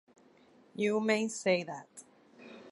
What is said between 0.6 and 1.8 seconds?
You may say